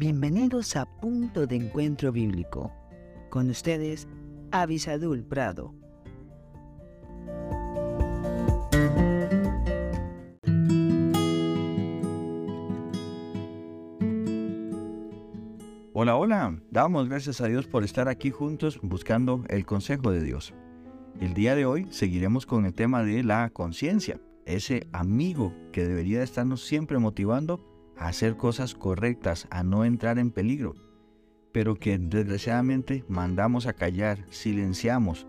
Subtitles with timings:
[0.00, 2.72] Bienvenidos a Punto de Encuentro Bíblico.
[3.28, 4.08] Con ustedes,
[4.50, 5.74] Avisadul Prado.
[15.92, 16.58] Hola, hola.
[16.70, 20.54] Damos gracias a Dios por estar aquí juntos buscando el consejo de Dios.
[21.20, 26.22] El día de hoy seguiremos con el tema de la conciencia, ese amigo que debería
[26.22, 27.69] estarnos siempre motivando
[28.00, 30.74] hacer cosas correctas, a no entrar en peligro,
[31.52, 35.26] pero que desgraciadamente mandamos a callar, silenciamos,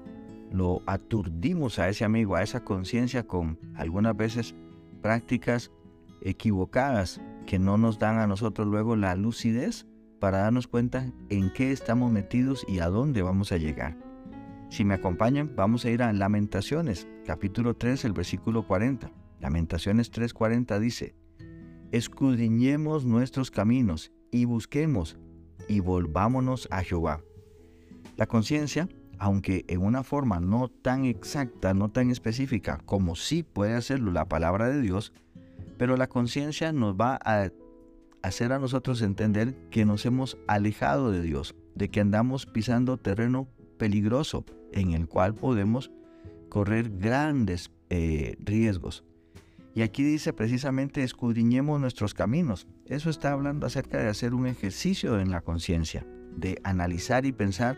[0.51, 4.55] lo aturdimos a ese amigo, a esa conciencia con algunas veces
[5.01, 5.71] prácticas
[6.21, 9.85] equivocadas que no nos dan a nosotros luego la lucidez
[10.19, 13.97] para darnos cuenta en qué estamos metidos y a dónde vamos a llegar.
[14.69, 19.11] Si me acompañan, vamos a ir a Lamentaciones, capítulo 3, el versículo 40.
[19.41, 21.15] Lamentaciones 3:40 dice,
[21.91, 25.17] escudriñemos nuestros caminos y busquemos
[25.67, 27.21] y volvámonos a Jehová.
[28.17, 28.89] La conciencia,
[29.19, 34.25] aunque en una forma no tan exacta, no tan específica como sí puede hacerlo la
[34.25, 35.13] palabra de Dios,
[35.77, 37.49] pero la conciencia nos va a
[38.21, 43.47] hacer a nosotros entender que nos hemos alejado de Dios, de que andamos pisando terreno
[43.77, 45.91] peligroso en el cual podemos
[46.49, 49.03] correr grandes eh, riesgos.
[49.73, 52.67] Y aquí dice precisamente escudriñemos nuestros caminos.
[52.85, 56.05] Eso está hablando acerca de hacer un ejercicio en la conciencia,
[56.35, 57.77] de analizar y pensar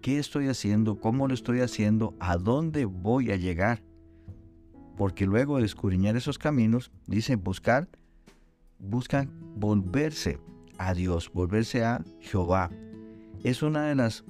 [0.00, 3.82] qué estoy haciendo, cómo lo estoy haciendo, a dónde voy a llegar.
[4.96, 7.88] Porque luego de escudriñar esos caminos, dice buscar,
[8.78, 10.38] buscan volverse
[10.78, 12.70] a Dios, volverse a Jehová.
[13.42, 14.24] Es una de las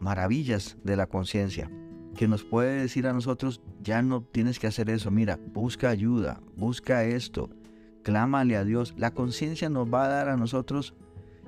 [0.00, 1.70] maravillas de la conciencia
[2.18, 6.40] que nos puede decir a nosotros, ya no tienes que hacer eso, mira, busca ayuda,
[6.56, 7.48] busca esto,
[8.02, 8.92] clámale a Dios.
[8.96, 10.94] La conciencia nos va a dar a nosotros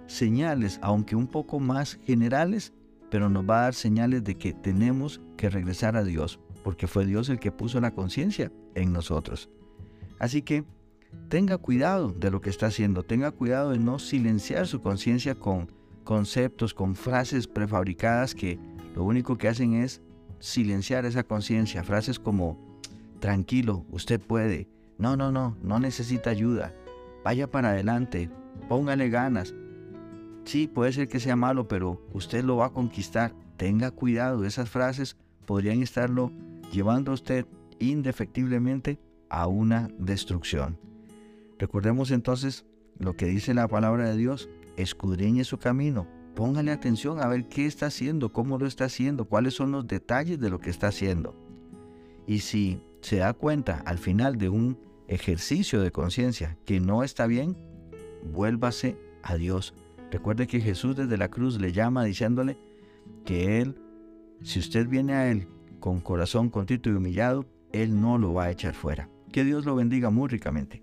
[0.07, 2.72] señales, aunque un poco más generales,
[3.11, 7.05] pero nos va a dar señales de que tenemos que regresar a Dios, porque fue
[7.05, 9.50] Dios el que puso la conciencia en nosotros.
[10.21, 10.62] Así que
[11.28, 15.67] tenga cuidado de lo que está haciendo, tenga cuidado de no silenciar su conciencia con
[16.05, 18.61] conceptos, con frases prefabricadas que
[18.94, 20.00] lo único que hacen es
[20.41, 21.84] silenciar esa conciencia.
[21.84, 22.59] Frases como,
[23.21, 24.69] tranquilo, usted puede.
[24.99, 26.75] No, no, no, no necesita ayuda.
[27.25, 28.31] Vaya para adelante,
[28.69, 29.55] póngale ganas.
[30.45, 33.33] Sí, puede ser que sea malo, pero usted lo va a conquistar.
[33.56, 36.33] Tenga cuidado, esas frases podrían estarlo
[36.73, 37.47] llevando a usted
[37.79, 38.99] indefectiblemente
[39.29, 40.79] a una destrucción.
[41.59, 42.65] Recordemos entonces
[42.99, 47.67] lo que dice la palabra de Dios, escudriñe su camino, Póngale atención a ver qué
[47.67, 51.35] está haciendo, cómo lo está haciendo, cuáles son los detalles de lo que está haciendo.
[52.27, 57.27] Y si se da cuenta al final de un ejercicio de conciencia que no está
[57.27, 57.57] bien,
[58.25, 59.75] vuélvase a Dios.
[60.11, 62.57] Recuerde que Jesús desde la cruz le llama diciéndole
[63.25, 63.77] que Él,
[64.43, 65.49] si usted viene a Él
[65.79, 69.09] con corazón contrito y humillado, Él no lo va a echar fuera.
[69.33, 70.83] Que Dios lo bendiga muy ricamente.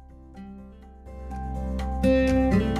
[2.03, 2.70] Música